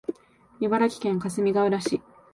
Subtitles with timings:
[0.59, 2.01] 茨城県かすみがうら市